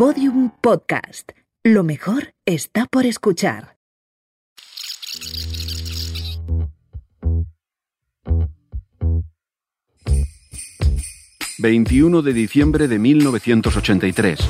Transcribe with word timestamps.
Podium 0.00 0.50
Podcast. 0.62 1.32
Lo 1.62 1.84
mejor 1.84 2.32
está 2.46 2.86
por 2.86 3.04
escuchar. 3.04 3.76
...21 11.58 12.22
de 12.22 12.32
diciembre 12.32 12.88
de 12.88 12.98
1983... 12.98 14.40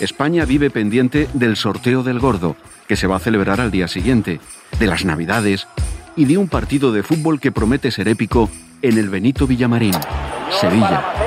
España 0.00 0.46
vive 0.46 0.70
pendiente 0.70 1.28
del 1.34 1.56
sorteo 1.56 2.02
del 2.02 2.18
gordo, 2.18 2.56
que 2.88 2.96
se 2.96 3.06
va 3.06 3.16
a 3.16 3.20
celebrar 3.20 3.60
al 3.60 3.70
día 3.70 3.88
siguiente, 3.88 4.40
de 4.78 4.86
las 4.86 5.04
Navidades 5.04 5.68
y 6.16 6.24
de 6.24 6.38
un 6.38 6.48
partido 6.48 6.90
de 6.92 7.02
fútbol 7.02 7.38
que 7.38 7.52
promete 7.52 7.90
ser 7.90 8.08
épico 8.08 8.48
en 8.80 8.96
el 8.96 9.10
Benito 9.10 9.46
Villamarín, 9.46 9.92
Sevilla. 10.58 11.25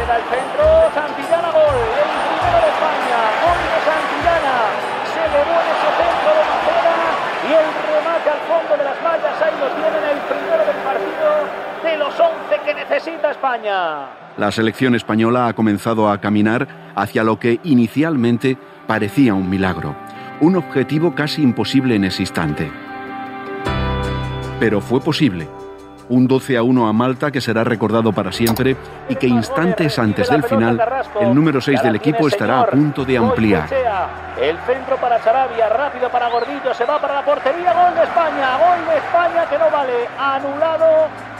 La 14.37 14.51
selección 14.51 14.95
española 14.95 15.47
ha 15.47 15.53
comenzado 15.53 16.09
a 16.09 16.19
caminar 16.19 16.67
hacia 16.95 17.23
lo 17.23 17.39
que 17.39 17.59
inicialmente 17.63 18.57
parecía 18.87 19.33
un 19.33 19.49
milagro, 19.49 19.95
un 20.41 20.55
objetivo 20.55 21.13
casi 21.15 21.41
imposible 21.41 21.95
en 21.95 22.05
ese 22.05 22.23
instante. 22.23 22.71
Pero 24.59 24.81
fue 24.81 24.99
posible 25.01 25.47
un 26.09 26.27
12 26.27 26.57
a 26.57 26.63
1 26.63 26.87
a 26.87 26.93
Malta 26.93 27.31
que 27.31 27.39
será 27.39 27.63
recordado 27.63 28.11
para 28.11 28.31
siempre 28.31 28.75
y 29.07 29.15
que 29.15 29.27
instantes 29.27 29.97
antes 29.99 30.29
del 30.29 30.43
final 30.43 30.79
el 31.21 31.33
número 31.33 31.61
6 31.61 31.81
del 31.83 31.95
equipo 31.95 32.27
estará 32.27 32.61
a 32.61 32.67
punto 32.67 33.05
de 33.05 33.17
ampliar. 33.17 33.69
El 34.39 34.57
centro 34.59 34.95
para 34.97 35.19
Sarabia, 35.19 35.69
rápido 35.69 36.09
para 36.09 36.29
Gordillo, 36.29 36.73
se 36.73 36.85
va 36.85 36.99
para 36.99 37.15
la 37.15 37.25
portería, 37.25 37.73
gol 37.73 37.95
de 37.95 38.03
España, 38.03 38.57
gol 38.57 38.87
de 38.87 38.97
España 38.97 39.49
que 39.49 39.57
no 39.57 39.69
vale, 39.69 40.07
anulado, 40.17 40.85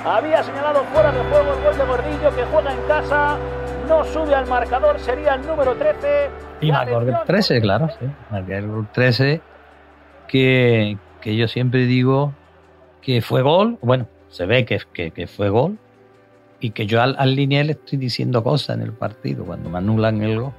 había 0.05 0.43
señalado 0.43 0.83
fuera 0.93 1.11
de 1.11 1.19
juego 1.19 1.53
el 1.53 1.63
gol 1.63 1.77
de 1.77 1.85
Gordillo 1.85 2.35
que 2.35 2.43
juega 2.51 2.73
en 2.73 2.81
casa, 2.87 3.37
no 3.87 4.03
sube 4.03 4.35
al 4.35 4.47
marcador, 4.47 4.99
sería 4.99 5.35
el 5.35 5.47
número 5.47 5.75
13. 5.75 6.29
Y 6.61 6.71
marcó 6.71 6.99
el 6.99 7.15
13, 7.25 7.61
claro, 7.61 7.89
sí, 7.99 8.05
marcó 8.29 8.51
el 8.51 8.87
13 8.91 9.41
que, 10.27 10.97
que 11.21 11.35
yo 11.35 11.47
siempre 11.47 11.85
digo 11.85 12.33
que 13.01 13.21
fue 13.21 13.41
gol, 13.41 13.77
bueno, 13.81 14.07
se 14.29 14.45
ve 14.45 14.65
que, 14.65 14.79
que, 14.93 15.27
fue 15.27 15.49
gol 15.49 15.77
y 16.59 16.71
que 16.71 16.85
yo 16.85 17.01
al, 17.01 17.15
al 17.17 17.35
le 17.35 17.71
estoy 17.71 17.97
diciendo 17.97 18.43
cosas 18.43 18.77
en 18.77 18.83
el 18.83 18.93
partido 18.93 19.45
cuando 19.45 19.69
me 19.69 19.77
anulan 19.77 20.21
el 20.21 20.39
gol. 20.39 20.53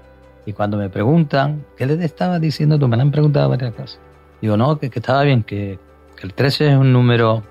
Y 0.46 0.52
cuando 0.52 0.78
me 0.78 0.88
preguntan, 0.88 1.64
¿qué 1.76 1.86
le 1.86 2.02
estaba 2.04 2.38
diciendo 2.38 2.78
tú? 2.78 2.88
Me 2.88 3.00
han 3.00 3.10
preguntado 3.10 3.50
varias 3.50 3.74
cosas. 3.74 4.00
Digo, 4.41 4.56
no, 4.56 4.78
que, 4.78 4.86
estaba 4.86 5.22
bien, 5.22 5.42
que, 5.42 5.78
el 6.22 6.34
13 6.34 6.72
es 6.72 6.76
un 6.76 6.92
número 6.92 7.42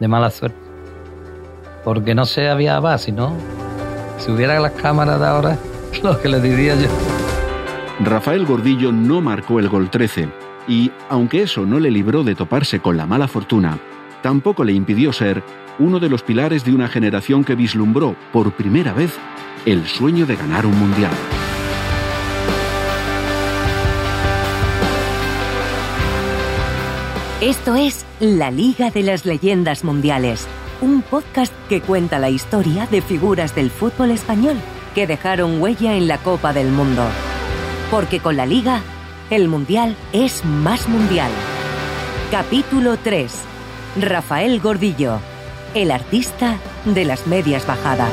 de 0.00 0.08
mala 0.08 0.30
suerte. 0.30 0.56
Porque 1.84 2.14
no 2.14 2.24
se 2.24 2.48
había 2.48 2.80
más, 2.80 3.02
sino 3.02 3.32
si 4.18 4.30
hubiera 4.30 4.58
las 4.60 4.72
cámaras 4.72 5.20
de 5.20 5.26
ahora, 5.26 5.58
lo 6.02 6.20
que 6.20 6.28
le 6.28 6.40
diría 6.40 6.74
yo. 6.76 6.88
Rafael 8.04 8.46
Gordillo 8.46 8.92
no 8.92 9.20
marcó 9.20 9.58
el 9.58 9.68
gol 9.68 9.90
13 9.90 10.28
y, 10.68 10.90
aunque 11.08 11.42
eso 11.42 11.64
no 11.64 11.80
le 11.80 11.90
libró 11.90 12.24
de 12.24 12.34
toparse 12.34 12.80
con 12.80 12.96
la 12.96 13.06
mala 13.06 13.28
fortuna, 13.28 13.78
tampoco 14.22 14.64
le 14.64 14.72
impidió 14.72 15.12
ser 15.12 15.42
uno 15.78 16.00
de 16.00 16.08
los 16.08 16.22
pilares 16.22 16.64
de 16.64 16.74
una 16.74 16.88
generación 16.88 17.44
que 17.44 17.54
vislumbró 17.54 18.16
por 18.32 18.52
primera 18.52 18.92
vez 18.92 19.14
el 19.66 19.86
sueño 19.86 20.26
de 20.26 20.36
ganar 20.36 20.66
un 20.66 20.78
mundial. 20.78 21.12
Esto 27.40 27.74
es 27.74 28.06
La 28.18 28.50
Liga 28.50 28.90
de 28.90 29.02
las 29.02 29.26
Leyendas 29.26 29.84
Mundiales, 29.84 30.46
un 30.80 31.02
podcast 31.02 31.52
que 31.68 31.82
cuenta 31.82 32.18
la 32.18 32.30
historia 32.30 32.86
de 32.86 33.02
figuras 33.02 33.54
del 33.54 33.70
fútbol 33.70 34.10
español 34.10 34.56
que 34.94 35.06
dejaron 35.06 35.60
huella 35.60 35.94
en 35.94 36.08
la 36.08 36.16
Copa 36.18 36.54
del 36.54 36.70
Mundo. 36.70 37.04
Porque 37.90 38.20
con 38.20 38.36
la 38.36 38.46
Liga, 38.46 38.80
el 39.28 39.48
Mundial 39.48 39.96
es 40.12 40.44
más 40.44 40.88
mundial. 40.88 41.30
Capítulo 42.30 42.96
3. 42.96 43.55
Rafael 43.98 44.60
Gordillo, 44.60 45.20
el 45.72 45.90
artista 45.90 46.58
de 46.84 47.06
las 47.06 47.26
medias 47.26 47.66
bajadas. 47.66 48.12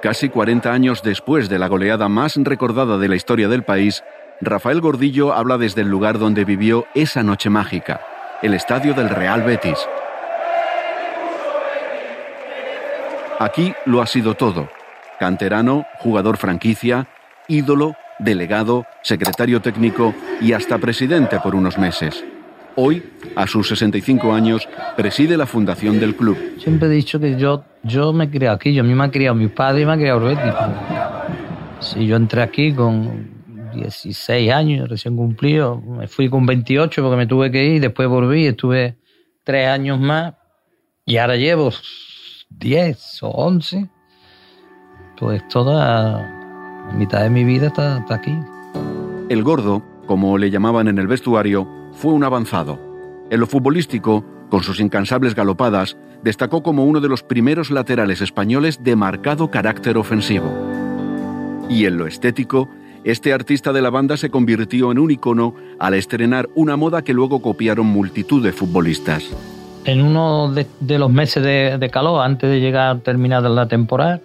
Casi 0.00 0.30
40 0.30 0.72
años 0.72 1.02
después 1.02 1.50
de 1.50 1.58
la 1.58 1.68
goleada 1.68 2.08
más 2.08 2.36
recordada 2.36 2.96
de 2.96 3.08
la 3.08 3.16
historia 3.16 3.48
del 3.48 3.62
país, 3.62 4.04
Rafael 4.40 4.80
Gordillo 4.80 5.34
habla 5.34 5.58
desde 5.58 5.82
el 5.82 5.88
lugar 5.88 6.18
donde 6.18 6.46
vivió 6.46 6.86
esa 6.94 7.22
noche 7.22 7.50
mágica, 7.50 8.00
el 8.40 8.54
estadio 8.54 8.94
del 8.94 9.10
Real 9.10 9.42
Betis. 9.42 9.86
Aquí 13.38 13.74
lo 13.84 14.00
ha 14.00 14.06
sido 14.06 14.34
todo, 14.34 14.68
canterano, 15.20 15.84
jugador 15.98 16.38
franquicia, 16.38 17.06
ídolo, 17.48 17.94
delegado, 18.18 18.86
secretario 19.02 19.60
técnico 19.60 20.14
y 20.40 20.54
hasta 20.54 20.78
presidente 20.78 21.38
por 21.40 21.54
unos 21.54 21.76
meses. 21.76 22.24
Hoy, 22.76 23.02
a 23.34 23.46
sus 23.46 23.68
65 23.68 24.32
años, 24.32 24.66
preside 24.96 25.36
la 25.36 25.46
fundación 25.46 26.00
del 26.00 26.16
club. 26.16 26.36
Siempre 26.58 26.88
he 26.88 26.92
dicho 26.92 27.20
que 27.20 27.36
yo, 27.36 27.64
yo 27.82 28.12
me 28.14 28.30
crié 28.30 28.48
aquí, 28.48 28.72
yo 28.72 28.82
a 28.82 28.86
mí 28.86 28.94
me 28.94 29.04
ha 29.04 29.10
criado 29.10 29.34
mi 29.34 29.48
padre 29.48 29.82
y 29.82 29.86
me 29.86 29.92
ha 29.92 29.96
criado 29.96 30.20
Betis. 30.20 30.54
Sí, 31.80 32.06
yo 32.06 32.16
entré 32.16 32.40
aquí 32.42 32.72
con 32.72 33.30
16 33.74 34.50
años, 34.50 34.88
recién 34.88 35.14
cumplido. 35.14 35.80
Me 35.80 36.08
fui 36.08 36.30
con 36.30 36.46
28 36.46 37.02
porque 37.02 37.16
me 37.16 37.26
tuve 37.26 37.50
que 37.50 37.64
ir, 37.64 37.82
después 37.82 38.08
volví, 38.08 38.46
estuve 38.46 38.96
tres 39.44 39.68
años 39.68 40.00
más 40.00 40.34
y 41.04 41.18
ahora 41.18 41.36
llevo 41.36 41.70
10 42.50 43.22
o 43.22 43.28
11 43.28 43.90
pues 45.18 45.46
toda 45.48 46.92
mitad 46.94 47.22
de 47.22 47.30
mi 47.30 47.44
vida 47.44 47.68
está, 47.68 48.04
aquí. 48.10 48.36
El 49.28 49.42
gordo, 49.42 49.82
como 50.06 50.38
le 50.38 50.50
llamaban 50.50 50.88
en 50.88 50.98
el 50.98 51.06
vestuario, 51.06 51.66
fue 51.92 52.12
un 52.12 52.24
avanzado. 52.24 52.78
En 53.30 53.40
lo 53.40 53.46
futbolístico, 53.46 54.24
con 54.50 54.62
sus 54.62 54.78
incansables 54.78 55.34
galopadas, 55.34 55.96
destacó 56.22 56.62
como 56.62 56.84
uno 56.84 57.00
de 57.00 57.08
los 57.08 57.22
primeros 57.22 57.70
laterales 57.70 58.20
españoles 58.20 58.84
de 58.84 58.94
marcado 58.94 59.50
carácter 59.50 59.96
ofensivo. 59.96 60.52
Y 61.68 61.86
en 61.86 61.96
lo 61.96 62.06
estético, 62.06 62.68
este 63.02 63.32
artista 63.32 63.72
de 63.72 63.82
la 63.82 63.90
banda 63.90 64.16
se 64.16 64.30
convirtió 64.30 64.92
en 64.92 64.98
un 64.98 65.10
icono 65.10 65.54
al 65.78 65.94
estrenar 65.94 66.48
una 66.54 66.76
moda 66.76 67.02
que 67.02 67.14
luego 67.14 67.40
copiaron 67.40 67.86
multitud 67.86 68.42
de 68.42 68.52
futbolistas. 68.52 69.30
En 69.86 70.02
uno 70.02 70.52
de, 70.52 70.98
los 70.98 71.12
meses 71.12 71.44
de, 71.44 71.90
calor, 71.92 72.20
antes 72.20 72.50
de 72.50 72.58
llegar 72.58 72.96
a 72.96 72.98
terminar 72.98 73.44
la 73.44 73.68
temporada, 73.68 74.20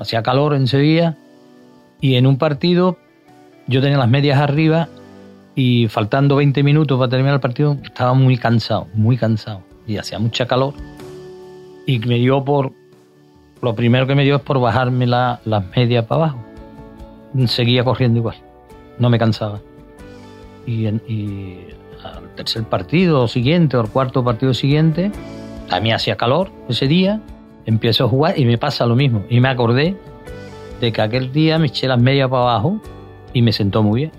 hacía 0.00 0.24
calor 0.24 0.54
en 0.54 0.66
Sevilla 0.66 1.16
y 2.00 2.16
en 2.16 2.26
un 2.26 2.36
partido 2.36 2.98
yo 3.68 3.80
tenía 3.80 3.96
las 3.96 4.08
medias 4.08 4.40
arriba 4.40 4.88
y 5.54 5.86
faltando 5.86 6.34
20 6.34 6.64
minutos 6.64 6.98
para 6.98 7.08
terminar 7.08 7.34
el 7.34 7.40
partido 7.40 7.76
estaba 7.84 8.12
muy 8.14 8.36
cansado, 8.36 8.88
muy 8.92 9.16
cansado 9.16 9.62
y 9.86 9.98
hacía 9.98 10.18
mucha 10.18 10.46
calor 10.46 10.74
y 11.86 12.00
me 12.00 12.16
dio 12.16 12.44
por, 12.44 12.72
lo 13.60 13.76
primero 13.76 14.08
que 14.08 14.16
me 14.16 14.24
dio 14.24 14.34
es 14.34 14.42
por 14.42 14.58
bajarme 14.58 15.06
las 15.06 15.40
medias 15.76 16.06
para 16.06 16.24
abajo. 16.24 16.38
Seguía 17.46 17.84
corriendo 17.84 18.18
igual, 18.18 18.36
no 18.98 19.08
me 19.10 19.18
cansaba. 19.20 19.60
Y, 20.66 20.88
y 20.88 21.68
al 22.04 22.28
tercer 22.34 22.64
partido 22.64 23.28
siguiente 23.28 23.76
o 23.76 23.80
el 23.80 23.88
cuarto 23.88 24.24
partido 24.24 24.54
siguiente, 24.54 25.12
a 25.70 25.80
mí 25.80 25.92
hacía 25.92 26.16
calor 26.16 26.50
ese 26.68 26.86
día 26.86 27.20
empiezo 27.66 28.04
a 28.04 28.08
jugar 28.08 28.38
y 28.38 28.44
me 28.44 28.58
pasa 28.58 28.86
lo 28.86 28.96
mismo. 28.96 29.24
Y 29.28 29.40
me 29.40 29.48
acordé 29.48 29.96
de 30.80 30.92
que 30.92 31.02
aquel 31.02 31.32
día 31.32 31.58
me 31.58 31.66
eché 31.66 31.86
las 31.88 32.00
medias 32.00 32.28
para 32.28 32.42
abajo 32.42 32.80
y 33.32 33.42
me 33.42 33.52
sentó 33.52 33.82
muy 33.82 34.02
bien. 34.02 34.12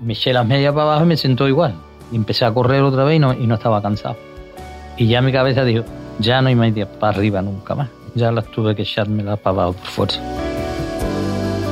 Me 0.00 0.12
eché 0.12 0.32
las 0.32 0.46
medias 0.46 0.72
para 0.72 0.84
abajo 0.84 1.04
y 1.04 1.08
me 1.08 1.16
sentó 1.16 1.48
igual. 1.48 1.74
Y 2.10 2.16
empecé 2.16 2.44
a 2.44 2.52
correr 2.52 2.82
otra 2.82 3.04
vez 3.04 3.16
y 3.16 3.18
no, 3.18 3.32
y 3.32 3.46
no 3.46 3.54
estaba 3.54 3.80
cansado. 3.80 4.16
Y 4.96 5.06
ya 5.06 5.22
mi 5.22 5.32
cabeza 5.32 5.64
dijo, 5.64 5.84
ya 6.18 6.42
no 6.42 6.48
hay 6.48 6.54
medias 6.54 6.88
para 6.88 7.16
arriba 7.16 7.40
nunca 7.40 7.74
más. 7.74 7.88
Ya 8.14 8.30
las 8.30 8.46
tuve 8.50 8.74
que 8.74 8.82
echármelas 8.82 9.38
para 9.38 9.54
abajo 9.54 9.72
por 9.72 9.86
fuerza. 9.86 10.41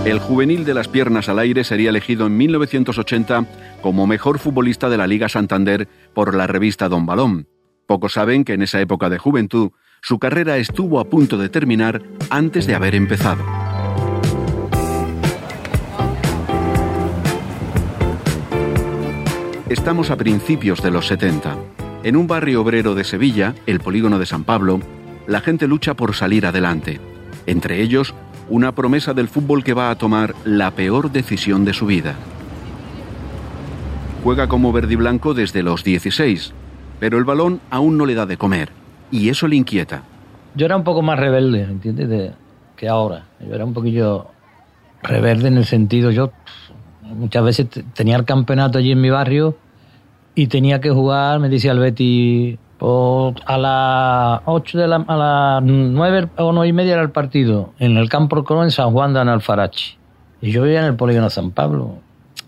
El 0.04 0.18
juvenil 0.18 0.64
de 0.64 0.72
las 0.72 0.88
piernas 0.88 1.28
al 1.28 1.38
aire 1.38 1.62
sería 1.62 1.90
elegido 1.90 2.26
en 2.26 2.36
1980 2.38 3.44
como 3.82 4.06
mejor 4.06 4.38
futbolista 4.38 4.88
de 4.88 4.96
la 4.96 5.06
Liga 5.06 5.28
Santander 5.28 5.88
por 6.14 6.34
la 6.34 6.46
revista 6.46 6.88
Don 6.88 7.04
Balón. 7.04 7.48
Pocos 7.86 8.14
saben 8.14 8.44
que 8.44 8.54
en 8.54 8.62
esa 8.62 8.80
época 8.80 9.10
de 9.10 9.18
juventud 9.18 9.72
su 10.00 10.18
carrera 10.18 10.56
estuvo 10.56 11.00
a 11.00 11.04
punto 11.04 11.36
de 11.36 11.50
terminar 11.50 12.02
antes 12.30 12.66
de 12.66 12.74
haber 12.74 12.94
empezado. 12.94 13.44
Estamos 19.68 20.10
a 20.10 20.16
principios 20.16 20.82
de 20.82 20.90
los 20.90 21.06
70. 21.08 21.58
En 22.04 22.16
un 22.16 22.26
barrio 22.26 22.62
obrero 22.62 22.94
de 22.94 23.04
Sevilla, 23.04 23.54
el 23.66 23.80
polígono 23.80 24.18
de 24.18 24.24
San 24.24 24.44
Pablo, 24.44 24.80
la 25.26 25.42
gente 25.42 25.68
lucha 25.68 25.92
por 25.92 26.14
salir 26.14 26.46
adelante. 26.46 27.00
Entre 27.46 27.82
ellos, 27.82 28.14
una 28.50 28.72
promesa 28.74 29.14
del 29.14 29.28
fútbol 29.28 29.64
que 29.64 29.72
va 29.72 29.90
a 29.90 29.94
tomar 29.94 30.34
la 30.44 30.72
peor 30.72 31.10
decisión 31.10 31.64
de 31.64 31.72
su 31.72 31.86
vida. 31.86 32.16
Juega 34.22 34.48
como 34.48 34.72
verde 34.72 34.92
y 34.92 34.96
blanco 34.96 35.32
desde 35.32 35.62
los 35.62 35.82
16, 35.84 36.52
pero 36.98 37.16
el 37.16 37.24
balón 37.24 37.60
aún 37.70 37.96
no 37.96 38.04
le 38.04 38.14
da 38.14 38.26
de 38.26 38.36
comer, 38.36 38.70
y 39.10 39.30
eso 39.30 39.48
le 39.48 39.56
inquieta. 39.56 40.02
Yo 40.54 40.66
era 40.66 40.76
un 40.76 40.84
poco 40.84 41.00
más 41.00 41.18
rebelde, 41.18 41.62
¿entiendes? 41.62 42.08
De, 42.08 42.32
que 42.80 42.88
ahora. 42.88 43.26
Yo 43.46 43.54
era 43.54 43.64
un 43.64 43.74
poquillo 43.74 44.28
rebelde 45.02 45.48
en 45.48 45.58
el 45.58 45.66
sentido, 45.66 46.10
yo 46.10 46.32
muchas 47.02 47.44
veces 47.44 47.66
tenía 47.94 48.16
el 48.16 48.24
campeonato 48.24 48.78
allí 48.78 48.92
en 48.92 49.00
mi 49.00 49.10
barrio 49.10 49.56
y 50.34 50.46
tenía 50.46 50.80
que 50.80 50.90
jugar, 50.90 51.40
me 51.40 51.50
decía 51.50 51.72
el 51.72 51.78
Betty, 51.78 52.58
a 52.80 53.58
las 53.58 54.42
8 54.46 54.78
de 54.78 54.88
la, 54.88 54.96
a 54.96 55.16
las 55.16 55.62
9 55.62 56.28
o 56.38 56.52
9 56.52 56.68
y 56.68 56.72
media 56.72 56.94
era 56.94 57.02
el 57.02 57.10
partido, 57.10 57.74
en 57.78 57.96
el 57.96 58.08
campo 58.08 58.42
Colón 58.42 58.64
en 58.64 58.70
San 58.70 58.92
Juan 58.92 59.12
de 59.12 59.20
Analfarachi. 59.20 59.98
Y 60.40 60.50
yo 60.50 60.62
vivía 60.62 60.80
en 60.80 60.86
el 60.86 60.96
polígono 60.96 61.28
San 61.28 61.50
Pablo. 61.50 61.98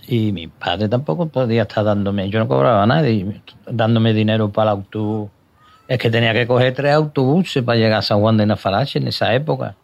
Y 0.08 0.32
mi 0.32 0.49
padre 0.49 0.88
tampoco 0.88 1.26
podía 1.26 1.62
estar 1.62 1.84
dándome, 1.84 2.29
yo 2.31 2.38
no 2.38 2.49
cobraba 2.49 2.84
nada, 2.87 3.06
dándome 3.67 4.14
dinero 4.14 4.50
para 4.50 4.73
el 4.73 4.79
autobús. 4.79 5.31
Es 5.87 5.99
que 5.99 6.11
tenía 6.11 6.32
que 6.32 6.46
coger 6.46 6.73
tres 6.73 6.94
autobuses 6.94 7.62
para 7.62 7.76
llegar 7.79 7.99
a 7.99 8.02
San 8.02 8.20
Juan 8.20 8.37
de 8.38 8.44
Analfarachi 8.44 8.99
en 8.99 9.08
esa 9.08 9.34
época. 9.34 9.76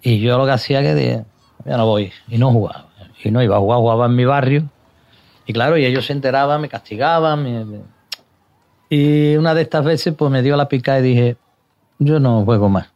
Y 0.00 0.20
yo 0.20 0.38
lo 0.38 0.46
que 0.46 0.52
hacía 0.52 0.80
que 0.80 1.24
ya 1.64 1.76
no 1.76 1.86
voy, 1.86 2.10
y 2.28 2.38
no 2.38 2.50
jugaba. 2.50 2.86
Y 3.22 3.30
no 3.30 3.42
iba 3.42 3.56
a 3.56 3.58
jugar, 3.58 3.78
jugaba 3.80 4.06
en 4.06 4.14
mi 4.14 4.24
barrio. 4.24 4.64
Y 5.44 5.52
claro, 5.52 5.76
y 5.76 5.84
ellos 5.84 6.06
se 6.06 6.12
enteraban, 6.12 6.60
me 6.60 6.68
castigaban. 6.68 7.44
Y 8.88 9.36
una 9.36 9.54
de 9.54 9.62
estas 9.62 9.84
veces 9.84 10.14
pues 10.14 10.30
me 10.30 10.42
dio 10.42 10.56
la 10.56 10.68
pica 10.68 10.98
y 10.98 11.02
dije, 11.02 11.36
yo 11.98 12.20
no 12.20 12.44
juego 12.44 12.68
más. 12.68 12.92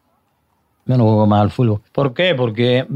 Yo 0.87 0.97
no 0.97 1.05
juego 1.05 1.27
más 1.27 1.43
al 1.43 1.51
fútbol. 1.51 1.81
¿Por 1.93 2.15
qué? 2.15 2.35
Porque 2.35 2.87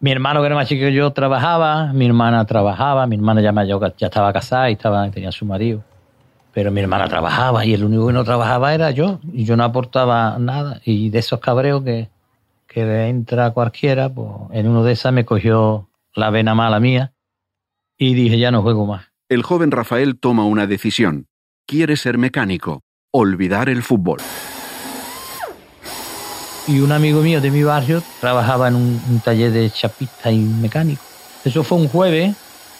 mi 0.00 0.10
hermano 0.10 0.40
que 0.40 0.46
era 0.46 0.54
más 0.54 0.68
chico 0.68 0.80
que 0.80 0.92
yo 0.92 1.12
trabajaba, 1.12 1.92
mi 1.92 2.06
hermana 2.06 2.44
trabajaba, 2.44 3.06
mi 3.06 3.16
hermana 3.16 3.40
ya, 3.40 3.52
ya 3.96 4.06
estaba 4.06 4.32
casada 4.32 4.70
y 4.70 4.74
estaba, 4.74 5.10
tenía 5.10 5.32
su 5.32 5.44
marido. 5.44 5.82
Pero 6.52 6.70
mi 6.70 6.80
hermana 6.80 7.06
trabajaba 7.06 7.66
y 7.66 7.74
el 7.74 7.84
único 7.84 8.06
que 8.06 8.12
no 8.14 8.24
trabajaba 8.24 8.74
era 8.74 8.90
yo. 8.90 9.20
Y 9.32 9.44
yo 9.44 9.56
no 9.56 9.64
aportaba 9.64 10.38
nada. 10.38 10.80
Y 10.84 11.10
de 11.10 11.18
esos 11.18 11.38
cabreos 11.38 11.82
que, 11.84 12.08
que 12.66 13.08
entra 13.08 13.50
cualquiera, 13.50 14.08
pues 14.08 14.30
en 14.52 14.66
uno 14.66 14.82
de 14.82 14.92
esas 14.92 15.12
me 15.12 15.26
cogió 15.26 15.88
la 16.14 16.30
vena 16.30 16.54
mala 16.54 16.80
mía 16.80 17.12
y 17.98 18.14
dije 18.14 18.38
ya 18.38 18.50
no 18.50 18.62
juego 18.62 18.86
más. 18.86 19.06
El 19.28 19.42
joven 19.42 19.70
Rafael 19.70 20.18
toma 20.18 20.44
una 20.44 20.66
decisión. 20.66 21.26
Quiere 21.66 21.96
ser 21.96 22.16
mecánico, 22.16 22.82
olvidar 23.12 23.68
el 23.68 23.82
fútbol. 23.82 24.18
Y 26.68 26.80
un 26.80 26.92
amigo 26.92 27.22
mío 27.22 27.40
de 27.40 27.50
mi 27.50 27.62
barrio 27.62 28.02
trabajaba 28.20 28.68
en 28.68 28.76
un, 28.76 29.20
taller 29.24 29.50
de 29.50 29.70
chapista 29.70 30.30
y 30.30 30.38
mecánico. 30.38 31.02
Eso 31.44 31.64
fue 31.64 31.78
un 31.78 31.88
jueves. 31.88 32.36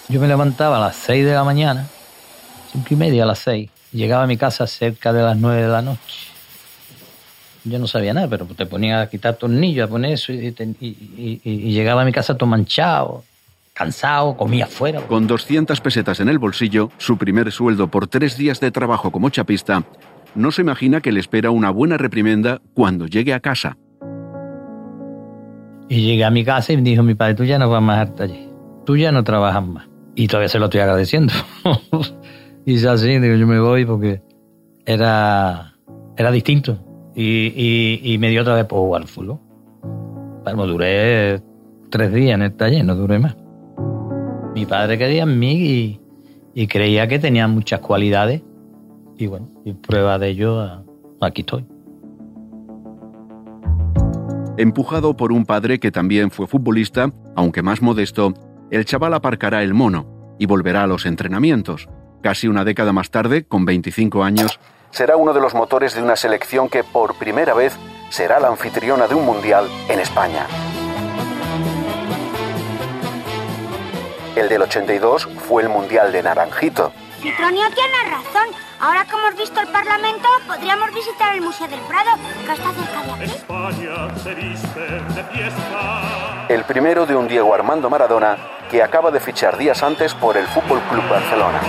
Yo 0.08 0.20
me 0.20 0.28
levantaba 0.28 0.76
a 0.76 0.80
las 0.80 0.96
6 0.96 1.24
de 1.24 1.34
la 1.34 1.42
mañana, 1.42 1.88
cinco 2.72 2.86
y 2.90 2.96
media 2.96 3.24
a 3.24 3.26
las 3.26 3.40
6. 3.40 3.70
Llegaba 3.92 4.24
a 4.24 4.26
mi 4.26 4.36
casa 4.36 4.66
cerca 4.66 5.12
de 5.12 5.22
las 5.22 5.36
9 5.36 5.62
de 5.62 5.68
la 5.68 5.82
noche 5.82 6.36
yo 7.68 7.78
no 7.78 7.86
sabía 7.86 8.14
nada, 8.14 8.28
pero 8.28 8.46
te 8.46 8.66
ponía 8.66 9.02
a 9.02 9.08
quitar 9.08 9.34
tornillos, 9.36 9.86
a 9.86 9.90
poner 9.90 10.12
eso, 10.12 10.32
y, 10.32 11.70
llegaba 11.72 12.02
a 12.02 12.04
mi 12.04 12.12
casa 12.12 12.36
todo 12.36 12.48
manchado, 12.48 13.24
cansado, 13.76 14.36
comía 14.36 14.66
fuera. 14.66 15.02
Con 15.02 15.26
200 15.26 15.80
pesetas 15.80 16.20
en 16.20 16.30
el 16.30 16.38
bolsillo, 16.38 16.90
su 16.96 17.18
primer 17.18 17.52
sueldo 17.52 17.88
por 17.88 18.08
tres 18.08 18.38
días 18.38 18.58
de 18.58 18.70
trabajo 18.70 19.12
como 19.12 19.28
chapista, 19.28 19.84
no 20.34 20.50
se 20.50 20.62
imagina 20.62 21.02
que 21.02 21.12
le 21.12 21.20
espera 21.20 21.50
una 21.50 21.70
buena 21.70 21.98
reprimenda 21.98 22.60
cuando 22.74 23.06
llegue 23.06 23.34
a 23.34 23.40
casa. 23.40 23.76
Y 25.88 26.00
llegué 26.06 26.24
a 26.24 26.30
mi 26.30 26.42
casa 26.42 26.72
y 26.72 26.78
me 26.78 26.82
dijo 26.82 27.02
mi 27.02 27.14
padre, 27.14 27.34
tú 27.34 27.44
ya 27.44 27.58
no 27.58 27.68
vas 27.68 27.82
más 27.82 27.98
al 27.98 28.14
taller, 28.14 28.48
tú 28.86 28.96
ya 28.96 29.12
no 29.12 29.22
trabajas 29.22 29.64
más. 29.66 29.88
Y 30.14 30.26
todavía 30.26 30.48
se 30.48 30.58
lo 30.58 30.64
estoy 30.64 30.80
agradeciendo. 30.80 31.34
y 32.64 32.76
es 32.76 32.84
así, 32.86 33.18
digo, 33.18 33.36
yo 33.36 33.46
me 33.46 33.60
voy 33.60 33.84
porque 33.84 34.22
era, 34.86 35.74
era 36.16 36.30
distinto. 36.30 36.78
Y, 37.14 38.16
me 38.18 38.30
dio 38.30 38.42
otra 38.42 38.54
vez 38.54 38.64
por 38.64 38.78
jugar 38.78 39.02
al 39.02 39.08
fútbol. 39.08 39.38
Bueno, 40.44 40.66
duré 40.66 41.42
tres 41.90 42.12
días 42.12 42.34
en 42.34 42.42
el 42.42 42.54
taller, 42.54 42.84
no 42.84 42.94
duré 42.94 43.18
más. 43.18 43.36
Mi 44.56 44.64
padre 44.64 44.96
quería 44.96 45.24
en 45.24 45.38
mí 45.38 46.00
y, 46.54 46.66
creía 46.66 47.06
que 47.06 47.18
tenía 47.18 47.46
muchas 47.46 47.80
cualidades. 47.80 48.40
Y 49.18 49.26
bueno, 49.26 49.50
y 49.66 49.74
prueba 49.74 50.18
de 50.18 50.28
ello, 50.28 50.82
aquí 51.20 51.42
estoy. 51.42 51.66
Empujado 54.56 55.14
por 55.14 55.30
un 55.30 55.44
padre 55.44 55.78
que 55.78 55.92
también 55.92 56.30
fue 56.30 56.46
futbolista, 56.46 57.12
aunque 57.36 57.60
más 57.60 57.82
modesto, 57.82 58.32
el 58.70 58.86
chaval 58.86 59.12
aparcará 59.12 59.62
el 59.62 59.74
mono 59.74 60.34
y 60.38 60.46
volverá 60.46 60.84
a 60.84 60.86
los 60.86 61.04
entrenamientos. 61.04 61.90
Casi 62.22 62.48
una 62.48 62.64
década 62.64 62.94
más 62.94 63.10
tarde, 63.10 63.44
con 63.44 63.66
25 63.66 64.24
años, 64.24 64.58
será 64.90 65.18
uno 65.18 65.34
de 65.34 65.42
los 65.42 65.54
motores 65.54 65.94
de 65.94 66.02
una 66.02 66.16
selección 66.16 66.70
que 66.70 66.82
por 66.82 67.16
primera 67.16 67.52
vez 67.52 67.76
será 68.08 68.40
la 68.40 68.48
anfitriona 68.48 69.06
de 69.06 69.16
un 69.16 69.26
mundial 69.26 69.66
en 69.90 70.00
España. 70.00 70.46
El 74.36 74.48
del 74.48 74.62
82 74.62 75.28
fue 75.48 75.62
el 75.62 75.68
Mundial 75.68 76.12
de 76.12 76.22
Naranjito. 76.22 76.92
Citronio 77.20 77.64
tiene 77.74 78.10
razón. 78.10 78.54
Ahora 78.78 79.04
que 79.04 79.16
hemos 79.16 79.36
visto 79.36 79.58
el 79.60 79.66
Parlamento, 79.68 80.28
podríamos 80.46 80.94
visitar 80.94 81.34
el 81.34 81.40
Museo 81.40 81.66
del 81.66 81.80
Prado, 81.80 82.10
que 82.44 82.52
está 82.52 82.72
cerca 82.72 83.02
de 83.02 83.12
aquí. 83.12 83.24
España 83.24 84.14
se 84.22 84.34
viste 84.34 84.80
de 84.80 85.24
fiesta. 85.32 86.46
El 86.48 86.62
primero 86.64 87.06
de 87.06 87.16
un 87.16 87.26
Diego 87.26 87.52
Armando 87.52 87.90
Maradona 87.90 88.36
que 88.70 88.82
acaba 88.82 89.10
de 89.10 89.18
fichar 89.18 89.56
días 89.56 89.82
antes 89.82 90.14
por 90.14 90.36
el 90.36 90.46
Fútbol 90.46 90.80
Club 90.90 91.08
Barcelona 91.08 91.60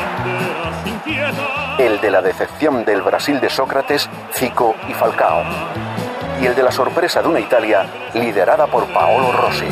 el 1.78 2.02
de 2.02 2.10
la 2.10 2.22
decepción 2.22 2.84
del 2.86 3.02
Brasil 3.02 3.40
de 3.40 3.50
Sócrates, 3.50 4.10
Zico 4.34 4.76
y 4.90 4.94
Falcao, 4.94 5.44
y 6.42 6.46
el 6.46 6.56
de 6.56 6.64
la 6.64 6.72
sorpresa 6.72 7.22
de 7.22 7.28
una 7.28 7.40
Italia 7.40 7.86
liderada 8.14 8.68
por 8.68 8.86
Paolo 8.88 9.32
Rossi. 9.32 9.68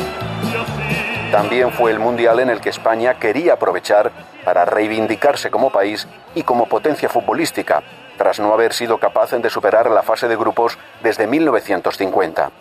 También 1.35 1.69
fue 1.71 1.91
el 1.91 1.99
mundial 1.99 2.39
en 2.39 2.49
el 2.49 2.61
que 2.61 2.69
España 2.69 3.15
quería 3.15 3.55
aprovechar 3.55 4.09
para 4.45 4.63
reivindicarse 4.63 5.51
como 5.51 5.69
país 5.69 6.07
y 6.33 6.43
como 6.43 6.65
potencia 6.65 7.09
futbolística, 7.09 7.83
tras 8.17 8.39
no 8.39 8.53
haber 8.53 8.71
sido 8.71 8.97
capaz 8.99 9.31
de 9.31 9.49
superar 9.49 9.91
la 9.91 10.01
fase 10.01 10.29
de 10.29 10.37
grupos 10.37 10.77
desde 11.03 11.27
1950. 11.27 12.51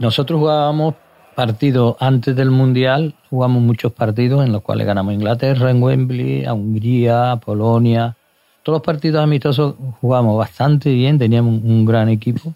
Nosotros 0.00 0.40
jugábamos 0.40 0.96
partidos 1.36 1.94
antes 2.00 2.34
del 2.34 2.50
mundial, 2.50 3.14
jugamos 3.30 3.62
muchos 3.62 3.92
partidos 3.92 4.44
en 4.44 4.50
los 4.50 4.62
cuales 4.62 4.88
ganamos 4.88 5.12
a 5.12 5.14
Inglaterra 5.14 5.70
en 5.70 5.80
Wembley, 5.80 6.44
a 6.44 6.52
Hungría, 6.52 7.30
a 7.30 7.36
Polonia, 7.36 8.16
todos 8.64 8.78
los 8.78 8.84
partidos 8.84 9.22
amistosos 9.22 9.76
jugábamos 10.00 10.36
bastante 10.36 10.92
bien, 10.92 11.16
teníamos 11.16 11.62
un, 11.62 11.84
gran 11.84 12.08
equipo 12.08 12.54